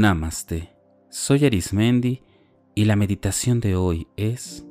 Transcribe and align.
Namaste. 0.00 0.70
Soy 1.10 1.44
Arismendi 1.44 2.22
y 2.74 2.86
la 2.86 2.96
meditación 2.96 3.60
de 3.60 3.76
hoy 3.76 4.08
es 4.16 4.66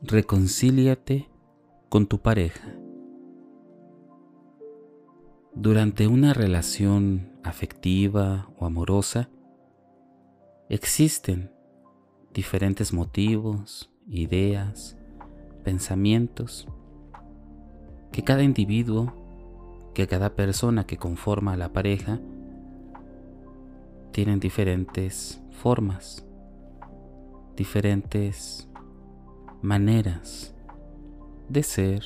Reconcíliate 0.00 1.28
con 1.90 2.06
tu 2.06 2.22
pareja. 2.22 2.74
Durante 5.54 6.06
una 6.06 6.32
relación 6.32 7.30
afectiva 7.44 8.48
o 8.56 8.64
amorosa 8.64 9.28
existen 10.70 11.52
diferentes 12.32 12.94
motivos, 12.94 13.90
ideas, 14.08 14.96
pensamientos 15.62 16.66
que 18.12 18.24
cada 18.24 18.42
individuo, 18.42 19.12
que 19.92 20.06
cada 20.06 20.34
persona 20.34 20.86
que 20.86 20.96
conforma 20.96 21.52
a 21.52 21.58
la 21.58 21.74
pareja 21.74 22.18
tienen 24.12 24.38
diferentes 24.40 25.42
formas, 25.50 26.24
diferentes 27.56 28.68
maneras 29.62 30.54
de 31.48 31.62
ser, 31.62 32.04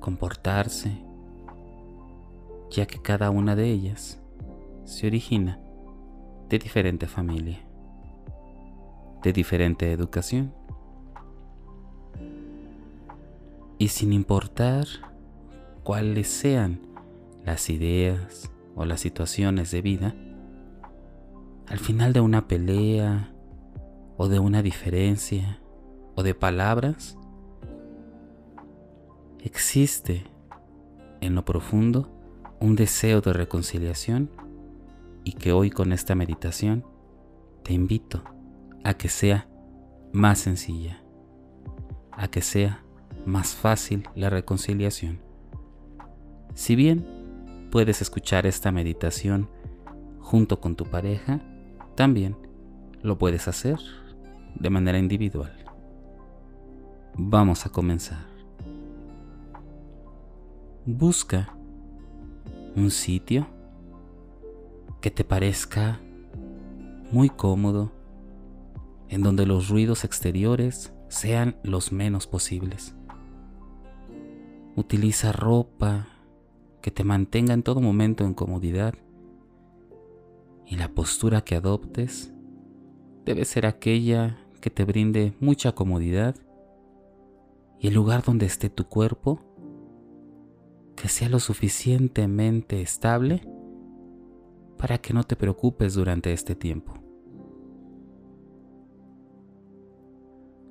comportarse, 0.00 1.04
ya 2.70 2.86
que 2.86 3.00
cada 3.00 3.30
una 3.30 3.54
de 3.54 3.70
ellas 3.70 4.20
se 4.84 5.06
origina 5.06 5.60
de 6.48 6.58
diferente 6.58 7.06
familia, 7.06 7.60
de 9.22 9.32
diferente 9.32 9.92
educación. 9.92 10.54
Y 13.78 13.88
sin 13.88 14.12
importar 14.12 14.86
cuáles 15.82 16.28
sean 16.28 16.80
las 17.44 17.68
ideas 17.68 18.50
o 18.74 18.84
las 18.86 19.00
situaciones 19.00 19.70
de 19.70 19.82
vida, 19.82 20.14
al 21.68 21.78
final 21.78 22.12
de 22.12 22.20
una 22.20 22.46
pelea 22.46 23.32
o 24.16 24.28
de 24.28 24.38
una 24.38 24.62
diferencia 24.62 25.60
o 26.14 26.22
de 26.22 26.34
palabras, 26.34 27.18
existe 29.40 30.24
en 31.20 31.34
lo 31.34 31.44
profundo 31.44 32.10
un 32.60 32.76
deseo 32.76 33.20
de 33.20 33.32
reconciliación 33.32 34.30
y 35.24 35.32
que 35.32 35.52
hoy 35.52 35.70
con 35.70 35.92
esta 35.92 36.14
meditación 36.14 36.84
te 37.62 37.72
invito 37.72 38.22
a 38.84 38.94
que 38.94 39.08
sea 39.08 39.48
más 40.12 40.38
sencilla, 40.38 41.02
a 42.12 42.28
que 42.28 42.42
sea 42.42 42.84
más 43.26 43.54
fácil 43.54 44.08
la 44.14 44.30
reconciliación. 44.30 45.20
Si 46.54 46.76
bien 46.76 47.68
puedes 47.70 48.02
escuchar 48.02 48.46
esta 48.46 48.70
meditación 48.70 49.48
junto 50.20 50.60
con 50.60 50.76
tu 50.76 50.84
pareja, 50.84 51.40
también 51.94 52.36
lo 53.02 53.18
puedes 53.18 53.48
hacer 53.48 53.78
de 54.54 54.70
manera 54.70 54.98
individual. 54.98 55.52
Vamos 57.16 57.66
a 57.66 57.70
comenzar. 57.70 58.26
Busca 60.86 61.56
un 62.76 62.90
sitio 62.90 63.46
que 65.00 65.10
te 65.10 65.24
parezca 65.24 66.00
muy 67.12 67.30
cómodo, 67.30 67.92
en 69.08 69.22
donde 69.22 69.46
los 69.46 69.68
ruidos 69.68 70.04
exteriores 70.04 70.92
sean 71.08 71.56
los 71.62 71.92
menos 71.92 72.26
posibles. 72.26 72.96
Utiliza 74.76 75.30
ropa 75.30 76.08
que 76.82 76.90
te 76.90 77.04
mantenga 77.04 77.54
en 77.54 77.62
todo 77.62 77.80
momento 77.80 78.24
en 78.24 78.34
comodidad 78.34 78.94
y 80.66 80.76
la 80.76 80.88
postura 80.88 81.42
que 81.42 81.56
adoptes 81.56 82.32
debe 83.24 83.44
ser 83.44 83.66
aquella 83.66 84.38
que 84.60 84.70
te 84.70 84.84
brinde 84.84 85.34
mucha 85.40 85.72
comodidad 85.72 86.36
y 87.78 87.88
el 87.88 87.94
lugar 87.94 88.22
donde 88.22 88.46
esté 88.46 88.70
tu 88.70 88.84
cuerpo 88.84 89.40
que 90.96 91.08
sea 91.08 91.28
lo 91.28 91.40
suficientemente 91.40 92.80
estable 92.80 93.46
para 94.78 94.98
que 94.98 95.12
no 95.12 95.24
te 95.24 95.36
preocupes 95.36 95.94
durante 95.94 96.32
este 96.32 96.54
tiempo. 96.54 96.94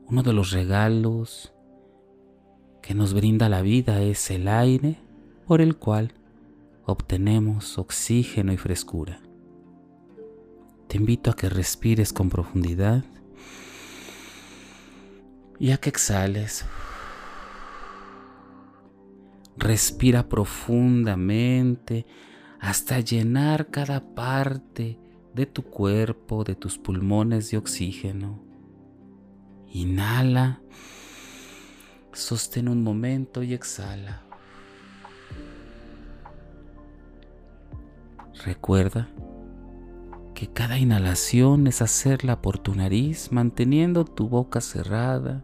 Uno 0.07 0.23
de 0.23 0.33
los 0.33 0.51
regalos 0.51 1.53
que 2.81 2.93
nos 2.93 3.13
brinda 3.13 3.49
la 3.49 3.61
vida 3.61 4.01
es 4.01 4.29
el 4.29 4.47
aire 4.47 4.97
por 5.47 5.61
el 5.61 5.77
cual 5.77 6.13
obtenemos 6.85 7.77
oxígeno 7.77 8.53
y 8.53 8.57
frescura. 8.57 9.21
Te 10.93 10.99
invito 10.99 11.31
a 11.31 11.35
que 11.35 11.49
respires 11.49 12.13
con 12.13 12.29
profundidad 12.29 13.03
y 15.59 15.71
a 15.71 15.77
que 15.77 15.89
exhales. 15.89 16.65
Respira 19.57 20.29
profundamente 20.29 22.05
hasta 22.59 22.99
llenar 22.99 23.71
cada 23.71 24.13
parte 24.13 24.99
de 25.33 25.47
tu 25.47 25.63
cuerpo, 25.63 26.43
de 26.43 26.53
tus 26.53 26.77
pulmones 26.77 27.49
de 27.49 27.57
oxígeno. 27.57 28.43
Inhala, 29.69 30.61
sostén 32.11 32.69
un 32.69 32.83
momento 32.83 33.41
y 33.41 33.55
exhala. 33.55 34.21
Recuerda 38.45 39.09
que 40.33 40.47
cada 40.47 40.77
inhalación 40.77 41.67
es 41.67 41.81
hacerla 41.81 42.41
por 42.41 42.57
tu 42.57 42.75
nariz 42.75 43.31
manteniendo 43.31 44.05
tu 44.05 44.27
boca 44.29 44.61
cerrada 44.61 45.43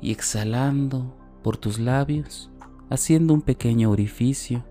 y 0.00 0.10
exhalando 0.10 1.16
por 1.42 1.56
tus 1.56 1.78
labios 1.78 2.50
haciendo 2.90 3.34
un 3.34 3.42
pequeño 3.42 3.90
orificio 3.90 4.64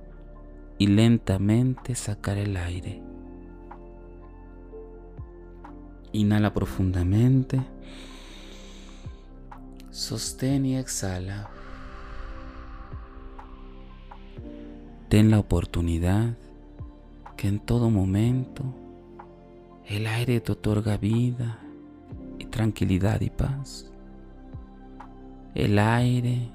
y 0.77 0.87
lentamente 0.87 1.95
sacar 1.95 2.37
el 2.37 2.57
aire. 2.57 3.01
Inhala 6.11 6.53
profundamente, 6.53 7.61
sostén 9.89 10.65
y 10.65 10.77
exhala. 10.77 11.49
Ten 15.09 15.31
la 15.31 15.39
oportunidad 15.39 16.37
en 17.47 17.59
todo 17.59 17.89
momento 17.89 18.63
el 19.85 20.07
aire 20.07 20.39
te 20.39 20.53
otorga 20.53 20.97
vida 20.97 21.59
y 22.39 22.45
tranquilidad 22.45 23.19
y 23.19 23.29
paz. 23.29 23.91
El 25.53 25.77
aire 25.77 26.49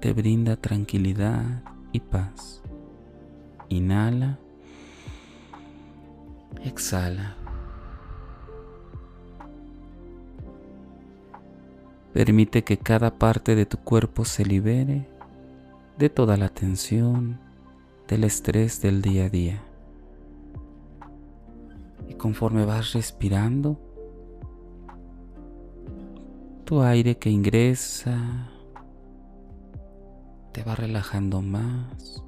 te 0.00 0.12
brinda 0.12 0.56
tranquilidad 0.56 1.62
y 1.90 2.00
paz. 2.00 2.62
Inhala, 3.68 4.38
exhala. 6.64 7.36
Permite 12.12 12.62
que 12.62 12.76
cada 12.76 13.18
parte 13.18 13.56
de 13.56 13.66
tu 13.66 13.78
cuerpo 13.78 14.24
se 14.24 14.44
libere 14.44 15.08
de 15.98 16.10
toda 16.10 16.36
la 16.36 16.48
tensión, 16.48 17.40
del 18.06 18.24
estrés 18.24 18.80
del 18.82 19.02
día 19.02 19.24
a 19.24 19.28
día 19.28 19.62
conforme 22.18 22.64
vas 22.64 22.92
respirando, 22.92 23.80
tu 26.64 26.80
aire 26.82 27.18
que 27.18 27.30
ingresa 27.30 28.48
te 30.52 30.62
va 30.62 30.74
relajando 30.74 31.42
más 31.42 32.22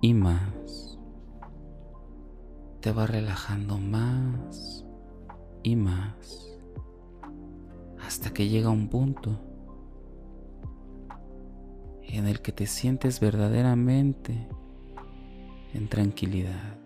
y 0.00 0.12
más. 0.12 0.98
Te 2.80 2.92
va 2.92 3.06
relajando 3.06 3.78
más 3.78 4.84
y 5.62 5.76
más. 5.76 6.58
Hasta 8.04 8.32
que 8.32 8.48
llega 8.48 8.70
un 8.70 8.88
punto 8.88 9.40
en 12.02 12.26
el 12.26 12.40
que 12.40 12.52
te 12.52 12.66
sientes 12.66 13.20
verdaderamente 13.20 14.48
en 15.74 15.88
tranquilidad. 15.88 16.78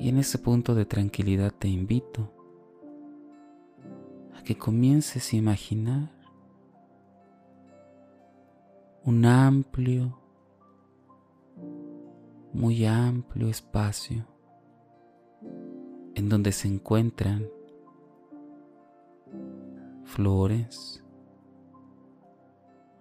Y 0.00 0.08
en 0.08 0.16
ese 0.16 0.38
punto 0.38 0.74
de 0.74 0.86
tranquilidad 0.86 1.52
te 1.52 1.68
invito 1.68 2.32
a 4.34 4.42
que 4.42 4.56
comiences 4.56 5.30
a 5.30 5.36
imaginar 5.36 6.10
un 9.04 9.26
amplio, 9.26 10.18
muy 12.54 12.86
amplio 12.86 13.48
espacio 13.48 14.26
en 16.14 16.30
donde 16.30 16.52
se 16.52 16.66
encuentran 16.66 17.46
flores, 20.04 21.04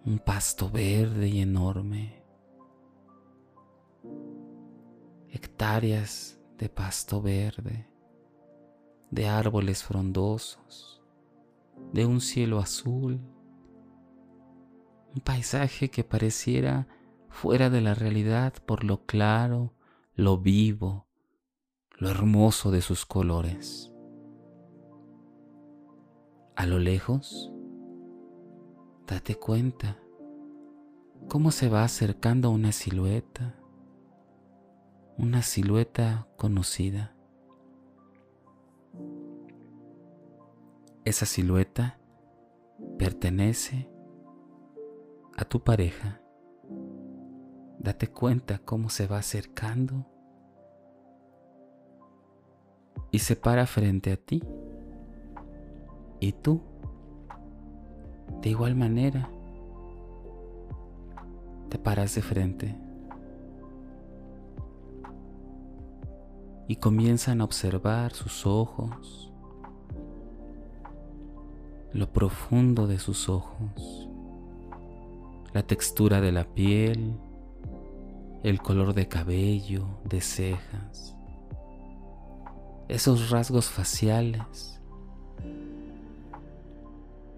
un 0.05 0.19
pasto 0.19 0.69
verde 0.69 1.29
y 1.29 1.39
enorme, 1.39 2.21
hectáreas 5.29 6.38
de 6.59 6.69
pasto 6.69 7.21
verde, 7.21 7.87
de 9.09 9.27
árboles 9.27 9.83
frondosos, 9.83 11.01
de 11.93 12.05
un 12.05 12.19
cielo 12.19 12.59
azul, 12.59 13.21
un 15.15 15.21
paisaje 15.21 15.89
que 15.89 16.03
pareciera 16.03 16.87
fuera 17.29 17.69
de 17.69 17.81
la 17.81 17.95
realidad 17.95 18.53
por 18.65 18.83
lo 18.83 19.05
claro, 19.05 19.73
lo 20.13 20.37
vivo, 20.37 21.07
lo 21.97 22.09
hermoso 22.09 22.71
de 22.71 22.81
sus 22.81 23.05
colores. 23.05 23.93
A 26.57 26.65
lo 26.65 26.77
lejos, 26.77 27.53
date 29.07 29.35
cuenta 29.35 29.97
cómo 31.29 31.51
se 31.51 31.69
va 31.69 31.83
acercando 31.83 32.51
una 32.51 32.73
silueta, 32.73 33.58
una 35.19 35.41
silueta 35.41 36.27
conocida. 36.37 37.13
Esa 41.03 41.25
silueta 41.25 41.99
pertenece 42.97 43.89
a 45.35 45.43
tu 45.43 45.61
pareja. 45.61 46.21
Date 47.79 48.07
cuenta 48.07 48.59
cómo 48.59 48.89
se 48.89 49.07
va 49.07 49.17
acercando 49.17 50.05
y 53.11 53.19
se 53.19 53.35
para 53.35 53.65
frente 53.65 54.13
a 54.13 54.17
ti. 54.17 54.41
Y 56.21 56.31
tú, 56.31 56.61
de 58.41 58.49
igual 58.51 58.75
manera, 58.75 59.29
te 61.67 61.77
paras 61.77 62.15
de 62.15 62.21
frente 62.21 62.88
y 66.69 66.75
comienzan 66.75 67.41
a 67.41 67.45
observar 67.45 68.13
sus 68.13 68.45
ojos, 68.45 69.33
lo 71.93 72.13
profundo 72.13 72.85
de 72.85 72.99
sus 72.99 73.27
ojos, 73.27 74.07
la 75.51 75.63
textura 75.63 76.21
de 76.21 76.31
la 76.31 76.43
piel, 76.43 77.15
el 78.43 78.61
color 78.61 78.93
de 78.93 79.07
cabello, 79.07 79.87
de 80.03 80.21
cejas, 80.21 81.15
esos 82.87 83.31
rasgos 83.31 83.67
faciales 83.71 84.79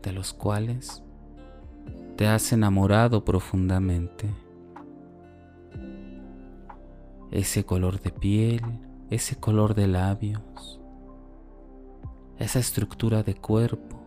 de 0.04 0.12
los 0.12 0.34
cuales 0.34 1.06
te 2.18 2.28
has 2.28 2.52
enamorado 2.52 3.24
profundamente. 3.24 4.30
Ese 7.32 7.64
color 7.64 8.02
de 8.02 8.12
piel, 8.12 8.91
ese 9.12 9.36
color 9.36 9.76
de 9.76 9.88
labios, 9.88 10.80
esa 12.40 12.60
estructura 12.60 13.22
de 13.24 13.36
cuerpo 13.36 14.00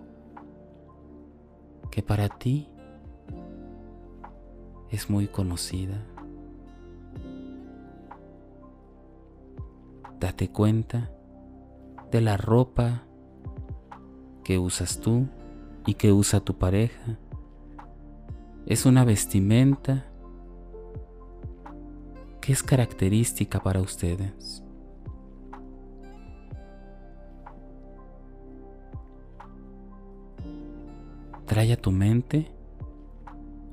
que 1.91 2.03
para 2.03 2.29
ti 2.31 2.69
es 4.91 5.11
muy 5.11 5.29
conocida. 5.29 6.03
Date 10.19 10.51
cuenta 10.51 11.11
de 12.11 12.21
la 12.23 12.39
ropa 12.39 13.03
que 14.43 14.59
usas 14.59 15.00
tú 15.00 15.29
y 15.87 15.95
que 15.95 16.12
usa 16.12 16.41
tu 16.41 16.57
pareja 16.57 17.19
es 18.65 18.87
una 18.87 19.05
vestimenta 19.05 20.07
que 22.41 22.53
es 22.53 22.62
característica 22.62 23.62
para 23.62 23.83
ustedes. 23.83 24.63
Trae 31.55 31.73
a 31.73 31.77
tu 31.77 31.93
mente 31.93 32.51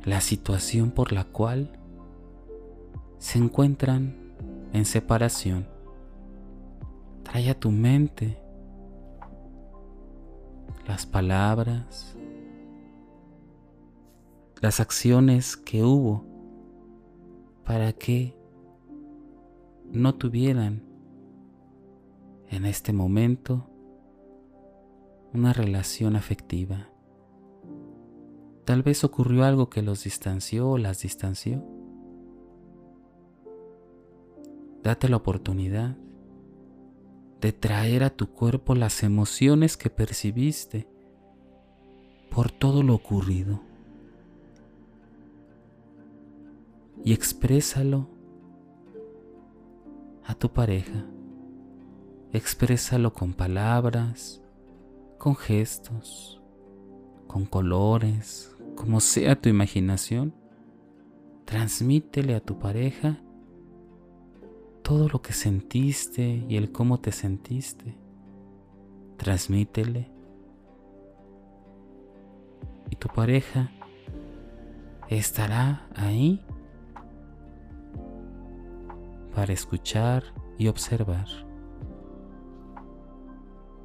la 0.03 0.21
situación 0.21 0.91
por 0.91 1.11
la 1.11 1.23
cual 1.23 1.79
se 3.17 3.39
encuentran 3.39 4.35
en 4.71 4.85
separación. 4.85 5.67
Trae 7.23 7.49
a 7.49 7.59
tu 7.59 7.71
mente 7.71 8.37
las 10.87 11.07
palabras, 11.07 12.15
las 14.61 14.79
acciones 14.79 15.57
que 15.57 15.81
hubo 15.83 16.23
para 17.65 17.93
que 17.93 18.37
no 19.91 20.13
tuvieran 20.13 20.83
en 22.47 22.67
este 22.67 22.93
momento 22.93 23.67
una 25.33 25.51
relación 25.51 26.15
afectiva. 26.15 26.90
Tal 28.65 28.83
vez 28.83 29.03
ocurrió 29.03 29.43
algo 29.43 29.69
que 29.69 29.81
los 29.81 30.03
distanció 30.03 30.69
o 30.69 30.77
las 30.77 31.01
distanció. 31.01 31.63
Date 34.83 35.09
la 35.09 35.17
oportunidad 35.17 35.97
de 37.39 37.53
traer 37.53 38.03
a 38.03 38.11
tu 38.11 38.31
cuerpo 38.31 38.75
las 38.75 39.03
emociones 39.03 39.77
que 39.77 39.89
percibiste 39.89 40.87
por 42.29 42.51
todo 42.51 42.83
lo 42.83 42.95
ocurrido. 42.95 43.61
y 47.03 47.13
exprésalo 47.13 48.07
a 50.25 50.35
tu 50.35 50.51
pareja. 50.51 51.05
Exprésalo 52.31 53.13
con 53.13 53.33
palabras, 53.33 54.41
con 55.17 55.35
gestos, 55.35 56.40
con 57.31 57.45
colores, 57.45 58.53
como 58.75 58.99
sea 58.99 59.39
tu 59.39 59.47
imaginación. 59.47 60.33
Transmítele 61.45 62.35
a 62.35 62.41
tu 62.41 62.59
pareja 62.59 63.21
todo 64.83 65.07
lo 65.07 65.21
que 65.21 65.31
sentiste 65.31 66.45
y 66.49 66.57
el 66.57 66.73
cómo 66.73 66.99
te 66.99 67.13
sentiste. 67.13 67.95
Transmítele. 69.15 70.11
Y 72.89 72.97
tu 72.97 73.07
pareja 73.07 73.71
estará 75.07 75.87
ahí 75.95 76.45
para 79.33 79.53
escuchar 79.53 80.23
y 80.57 80.67
observar. 80.67 81.27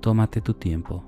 Tómate 0.01 0.41
tu 0.41 0.55
tiempo. 0.55 1.05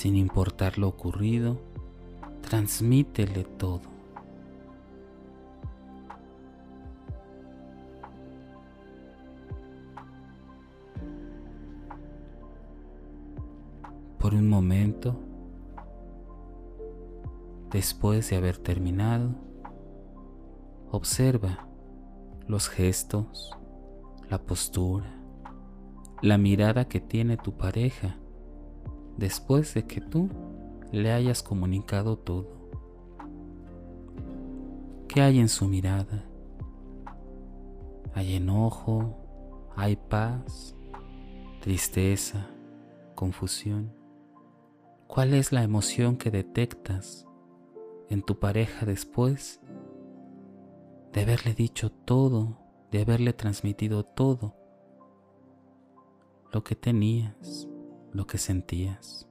Sin 0.00 0.16
importar 0.16 0.78
lo 0.78 0.88
ocurrido, 0.88 1.60
transmítele 2.40 3.44
todo. 3.44 3.82
Por 14.18 14.32
un 14.32 14.48
momento, 14.48 15.20
después 17.70 18.30
de 18.30 18.36
haber 18.36 18.56
terminado, 18.56 19.34
observa 20.90 21.68
los 22.46 22.70
gestos, 22.70 23.54
la 24.30 24.38
postura, 24.38 25.12
la 26.22 26.38
mirada 26.38 26.88
que 26.88 27.00
tiene 27.00 27.36
tu 27.36 27.52
pareja 27.52 28.16
después 29.20 29.74
de 29.74 29.86
que 29.86 30.00
tú 30.00 30.30
le 30.92 31.12
hayas 31.12 31.42
comunicado 31.42 32.16
todo. 32.16 32.48
¿Qué 35.08 35.20
hay 35.20 35.38
en 35.38 35.48
su 35.48 35.68
mirada? 35.68 36.24
Hay 38.14 38.34
enojo, 38.34 39.68
hay 39.76 39.96
paz, 39.96 40.74
tristeza, 41.60 42.48
confusión. 43.14 43.92
¿Cuál 45.06 45.34
es 45.34 45.52
la 45.52 45.62
emoción 45.62 46.16
que 46.16 46.30
detectas 46.30 47.26
en 48.08 48.22
tu 48.22 48.38
pareja 48.38 48.86
después 48.86 49.60
de 51.12 51.20
haberle 51.20 51.52
dicho 51.52 51.92
todo, 51.92 52.56
de 52.90 53.02
haberle 53.02 53.34
transmitido 53.34 54.02
todo 54.04 54.56
lo 56.52 56.64
que 56.64 56.74
tenías, 56.74 57.69
lo 58.12 58.26
que 58.26 58.38
sentías? 58.38 59.28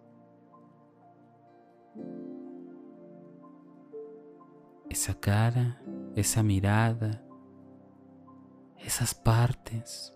Esa 4.90 5.20
cara, 5.20 5.82
esa 6.16 6.44
mirada, 6.44 7.24
esas 8.80 9.14
partes 9.14 10.16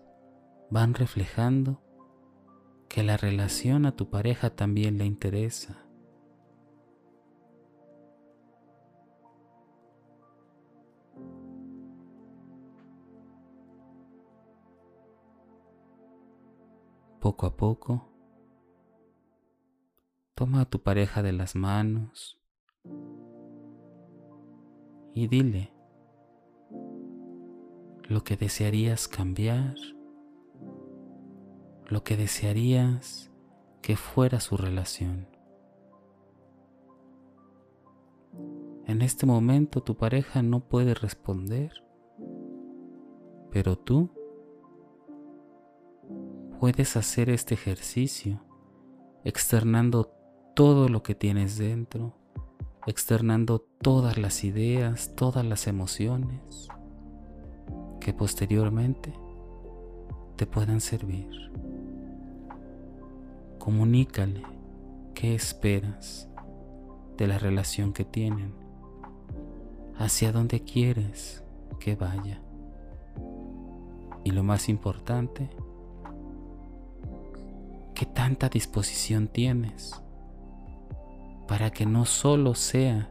van 0.70 0.94
reflejando 0.94 1.80
que 2.88 3.02
la 3.02 3.16
relación 3.16 3.86
a 3.86 3.92
tu 3.92 4.08
pareja 4.08 4.50
también 4.50 4.98
le 4.98 5.04
interesa. 5.04 5.80
Poco 17.20 17.46
a 17.46 17.56
poco, 17.56 18.13
toma 20.34 20.62
a 20.62 20.64
tu 20.64 20.82
pareja 20.82 21.22
de 21.22 21.32
las 21.32 21.54
manos 21.54 22.40
y 25.14 25.28
dile 25.28 25.72
lo 28.08 28.22
que 28.24 28.36
desearías 28.36 29.08
cambiar 29.08 29.74
lo 31.86 32.02
que 32.02 32.16
desearías 32.16 33.30
que 33.82 33.96
fuera 33.96 34.40
su 34.40 34.56
relación. 34.56 35.28
En 38.86 39.02
este 39.02 39.26
momento 39.26 39.82
tu 39.82 39.96
pareja 39.96 40.42
no 40.42 40.60
puede 40.60 40.94
responder, 40.94 41.84
pero 43.50 43.76
tú 43.76 44.10
puedes 46.58 46.96
hacer 46.96 47.30
este 47.30 47.54
ejercicio 47.54 48.42
externando 49.24 50.13
todo 50.54 50.88
lo 50.88 51.02
que 51.02 51.16
tienes 51.16 51.58
dentro, 51.58 52.14
externando 52.86 53.58
todas 53.58 54.18
las 54.18 54.44
ideas, 54.44 55.16
todas 55.16 55.44
las 55.44 55.66
emociones 55.66 56.68
que 58.00 58.14
posteriormente 58.14 59.12
te 60.36 60.46
puedan 60.46 60.80
servir. 60.80 61.50
Comunícale 63.58 64.44
qué 65.14 65.34
esperas 65.34 66.28
de 67.16 67.26
la 67.26 67.38
relación 67.38 67.92
que 67.92 68.04
tienen, 68.04 68.54
hacia 69.96 70.30
dónde 70.30 70.62
quieres 70.62 71.42
que 71.80 71.96
vaya. 71.96 72.40
Y 74.22 74.30
lo 74.30 74.44
más 74.44 74.68
importante, 74.68 75.50
qué 77.94 78.06
tanta 78.06 78.48
disposición 78.48 79.26
tienes 79.26 80.03
para 81.46 81.70
que 81.70 81.86
no 81.86 82.04
solo 82.04 82.54
sea 82.54 83.10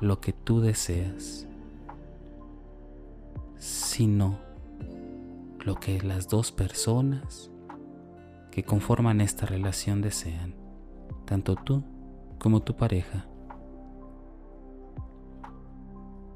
lo 0.00 0.20
que 0.20 0.32
tú 0.32 0.60
deseas, 0.60 1.46
sino 3.56 4.38
lo 5.64 5.74
que 5.78 6.00
las 6.00 6.28
dos 6.28 6.52
personas 6.52 7.50
que 8.50 8.64
conforman 8.64 9.20
esta 9.20 9.46
relación 9.46 10.00
desean, 10.00 10.54
tanto 11.26 11.54
tú 11.54 11.84
como 12.38 12.60
tu 12.60 12.74
pareja. 12.76 13.26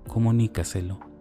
Comunícaselo. 0.07 1.14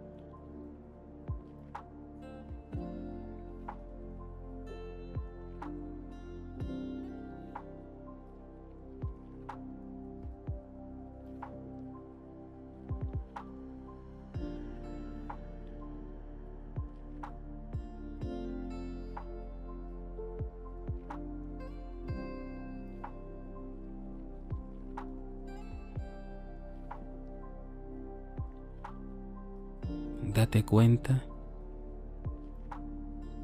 Date 30.44 30.62
cuenta, 30.62 31.24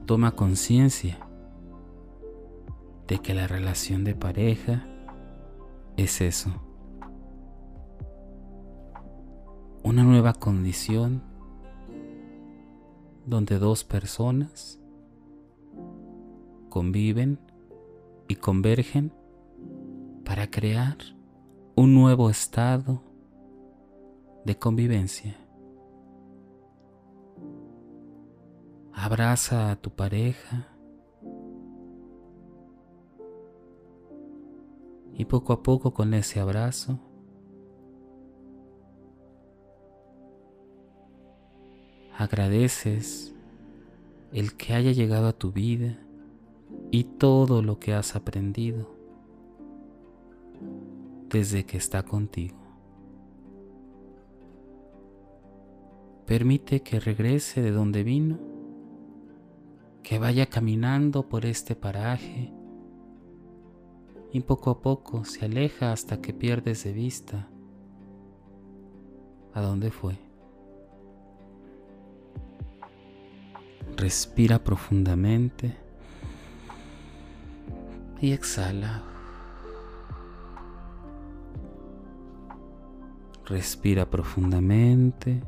toma 0.04 0.32
conciencia 0.32 1.18
de 3.08 3.18
que 3.20 3.32
la 3.32 3.46
relación 3.46 4.04
de 4.04 4.14
pareja 4.14 4.86
es 5.96 6.20
eso. 6.20 6.50
Una 9.82 10.02
nueva 10.02 10.34
condición 10.34 11.22
donde 13.24 13.58
dos 13.58 13.82
personas 13.82 14.78
conviven 16.68 17.38
y 18.28 18.34
convergen 18.34 19.10
para 20.26 20.50
crear 20.50 20.98
un 21.76 21.94
nuevo 21.94 22.28
estado 22.28 23.02
de 24.44 24.58
convivencia. 24.58 25.39
Abraza 29.02 29.70
a 29.70 29.76
tu 29.76 29.88
pareja 29.88 30.68
y 35.14 35.24
poco 35.24 35.54
a 35.54 35.62
poco 35.62 35.94
con 35.94 36.12
ese 36.12 36.38
abrazo 36.38 36.98
agradeces 42.18 43.34
el 44.32 44.54
que 44.58 44.74
haya 44.74 44.92
llegado 44.92 45.28
a 45.28 45.32
tu 45.32 45.50
vida 45.50 45.98
y 46.90 47.04
todo 47.04 47.62
lo 47.62 47.78
que 47.78 47.94
has 47.94 48.14
aprendido 48.14 48.94
desde 51.30 51.64
que 51.64 51.78
está 51.78 52.02
contigo. 52.02 52.58
Permite 56.26 56.82
que 56.82 57.00
regrese 57.00 57.62
de 57.62 57.70
donde 57.70 58.04
vino 58.04 58.49
que 60.02 60.18
vaya 60.18 60.46
caminando 60.46 61.28
por 61.28 61.46
este 61.46 61.74
paraje 61.74 62.52
y 64.32 64.40
poco 64.40 64.70
a 64.70 64.80
poco 64.80 65.24
se 65.24 65.44
aleja 65.44 65.92
hasta 65.92 66.20
que 66.20 66.32
pierdes 66.32 66.84
de 66.84 66.92
vista 66.92 67.48
a 69.52 69.60
dónde 69.60 69.90
fue. 69.90 70.18
Respira 73.96 74.62
profundamente 74.62 75.76
y 78.20 78.32
exhala. 78.32 79.02
Respira 83.46 84.08
profundamente 84.08 85.42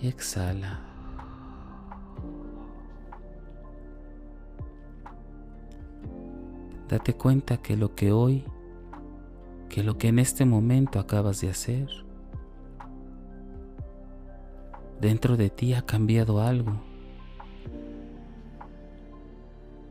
y 0.00 0.06
exhala. 0.06 0.87
Date 6.88 7.12
cuenta 7.12 7.58
que 7.58 7.76
lo 7.76 7.94
que 7.94 8.12
hoy, 8.12 8.44
que 9.68 9.82
lo 9.82 9.98
que 9.98 10.08
en 10.08 10.18
este 10.18 10.46
momento 10.46 10.98
acabas 10.98 11.42
de 11.42 11.50
hacer, 11.50 11.86
dentro 14.98 15.36
de 15.36 15.50
ti 15.50 15.74
ha 15.74 15.82
cambiado 15.82 16.40
algo. 16.40 16.80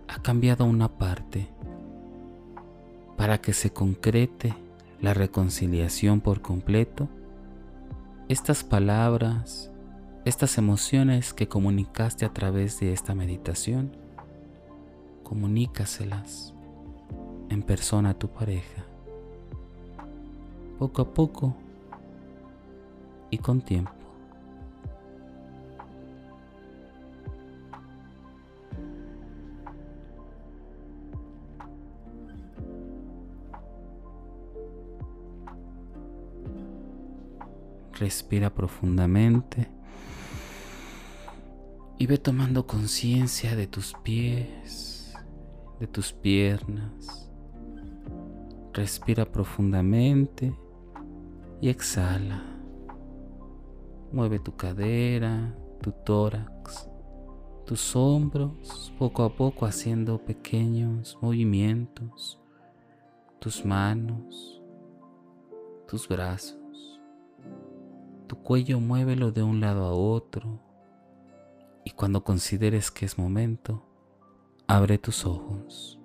Ha 0.07 0.23
cambiado 0.23 0.65
una 0.65 0.87
parte 0.97 1.47
para 3.15 3.41
que 3.41 3.53
se 3.53 3.69
concrete 3.69 4.55
la 4.99 5.13
reconciliación 5.13 6.19
por 6.19 6.41
completo. 6.41 7.09
Estas 8.27 8.63
palabras, 8.63 9.71
estas 10.25 10.57
emociones 10.57 11.35
que 11.35 11.47
comunicaste 11.47 12.25
a 12.25 12.33
través 12.33 12.79
de 12.79 12.91
esta 12.91 13.13
meditación, 13.13 13.95
comunícaselas 15.23 16.56
en 17.49 17.61
persona 17.63 18.11
a 18.11 18.13
tu 18.13 18.29
pareja. 18.29 18.85
Poco 20.79 21.01
a 21.01 21.13
poco 21.13 21.55
y 23.29 23.37
con 23.37 23.61
tiempo. 23.61 23.91
Respira 37.99 38.53
profundamente 38.53 39.67
y 41.97 42.05
ve 42.05 42.19
tomando 42.19 42.67
conciencia 42.67 43.55
de 43.55 43.65
tus 43.65 43.95
pies, 44.03 45.13
de 45.79 45.87
tus 45.87 46.13
piernas, 46.13 47.26
Respira 48.77 49.25
profundamente 49.25 50.55
y 51.59 51.69
exhala. 51.69 52.43
Mueve 54.11 54.37
tu 54.37 54.55
cadera, 54.55 55.57
tu 55.81 55.91
tórax, 55.91 56.87
tus 57.65 57.95
hombros, 57.95 58.93
poco 58.99 59.23
a 59.23 59.35
poco 59.35 59.65
haciendo 59.65 60.23
pequeños 60.23 61.17
movimientos, 61.23 62.39
tus 63.39 63.65
manos, 63.65 64.61
tus 65.87 66.07
brazos. 66.07 67.01
Tu 68.27 68.35
cuello 68.43 68.79
muévelo 68.79 69.31
de 69.31 69.41
un 69.41 69.59
lado 69.59 69.85
a 69.85 69.91
otro 69.91 70.59
y 71.83 71.89
cuando 71.89 72.23
consideres 72.23 72.91
que 72.91 73.07
es 73.07 73.17
momento, 73.17 73.83
abre 74.67 74.99
tus 74.99 75.25
ojos. 75.25 75.96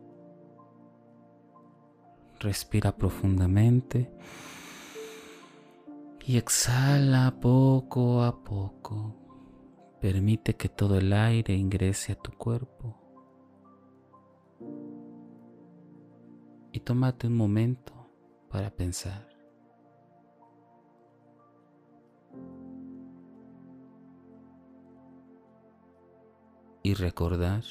Respira 2.42 2.90
profundamente 2.96 4.10
y 6.26 6.38
exhala 6.38 7.38
poco 7.40 8.24
a 8.24 8.42
poco. 8.42 9.14
Permite 10.00 10.56
que 10.56 10.68
todo 10.68 10.98
el 10.98 11.12
aire 11.12 11.54
ingrese 11.54 12.10
a 12.10 12.16
tu 12.16 12.32
cuerpo. 12.32 12.98
Y 16.72 16.80
tómate 16.80 17.28
un 17.28 17.36
momento 17.36 17.92
para 18.50 18.70
pensar. 18.70 19.28
Y 26.82 26.94
recordar 26.94 27.62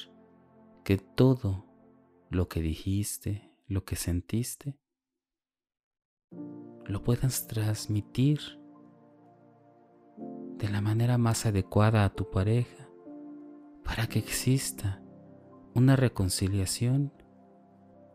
que 0.82 0.96
todo 0.96 1.66
lo 2.30 2.48
que 2.48 2.62
dijiste, 2.62 3.51
lo 3.72 3.84
que 3.84 3.96
sentiste, 3.96 4.76
lo 6.84 7.02
puedas 7.02 7.46
transmitir 7.46 8.40
de 10.58 10.68
la 10.68 10.80
manera 10.80 11.18
más 11.18 11.46
adecuada 11.46 12.04
a 12.04 12.14
tu 12.14 12.30
pareja 12.30 12.88
para 13.84 14.06
que 14.06 14.18
exista 14.18 15.02
una 15.74 15.96
reconciliación 15.96 17.12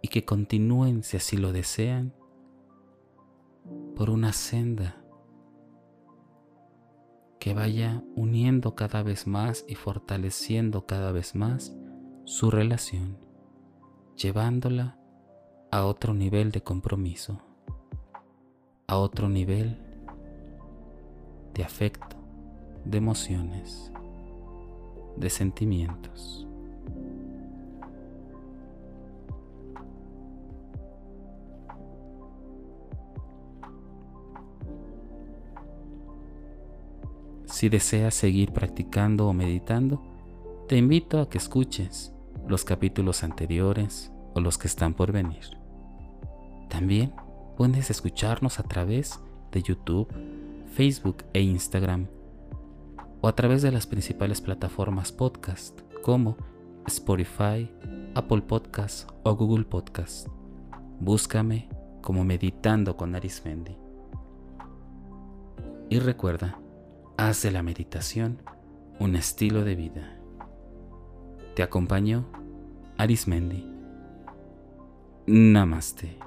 y 0.02 0.10
que 0.10 0.26
continúen, 0.26 1.04
si 1.04 1.18
así 1.18 1.38
lo 1.38 1.52
desean, 1.52 2.14
por 3.96 4.10
una 4.10 4.32
senda 4.32 5.04
que 7.40 7.54
vaya 7.54 8.04
uniendo 8.16 8.76
cada 8.76 9.04
vez 9.04 9.28
más 9.28 9.66
y 9.68 9.76
fortaleciendo 9.76 10.86
cada 10.86 11.12
vez 11.12 11.36
más 11.36 11.76
su 12.26 12.52
relación, 12.52 13.18
llevándola 14.16 14.97
a 15.72 15.86
otro 15.86 16.14
nivel 16.14 16.52
de 16.52 16.62
compromiso 16.62 17.42
a 18.90 18.98
otro 18.98 19.28
nivel 19.28 19.78
de 21.54 21.64
afecto, 21.64 22.16
de 22.86 22.98
emociones, 22.98 23.92
de 25.18 25.30
sentimientos. 25.30 26.48
Si 37.46 37.68
deseas 37.68 38.14
seguir 38.14 38.54
practicando 38.54 39.28
o 39.28 39.34
meditando, 39.34 40.02
te 40.68 40.78
invito 40.78 41.20
a 41.20 41.30
que 41.30 41.40
escuches 41.40 42.14
los 42.48 42.64
capítulos 42.64 43.24
anteriores 43.24 44.14
o 44.38 44.40
los 44.40 44.60
que 44.60 44.68
están 44.68 44.94
por 44.94 45.12
venir. 45.12 45.58
También 46.70 47.12
puedes 47.58 47.90
escucharnos 47.90 48.60
a 48.60 48.64
través 48.64 49.20
de 49.52 49.64
YouTube, 49.64 50.08
Facebook 50.74 51.24
e 51.34 51.42
Instagram 51.42 52.06
o 53.22 53.28
a 53.28 53.36
través 53.36 53.64
de 53.64 53.72
las 53.72 53.88
principales 53.88 54.40
plataformas 54.40 55.12
podcast 55.12 55.80
como 56.04 56.38
Spotify, 56.86 57.68
Apple 58.14 58.44
Podcast 58.44 59.10
o 59.24 59.36
Google 59.36 59.66
Podcast. 59.66 60.28
Búscame 61.00 61.68
como 62.04 62.24
Meditando 62.24 62.96
con 62.96 63.16
Arismendi. 63.16 63.76
Y 65.90 65.98
recuerda, 65.98 66.60
haz 67.18 67.42
de 67.42 67.50
la 67.50 67.64
meditación 67.64 68.44
un 69.00 69.16
estilo 69.16 69.64
de 69.64 69.76
vida. 69.76 70.20
Te 71.56 71.64
acompañó 71.64 72.28
Arismendi. 72.98 73.77
Namaste. 75.28 76.27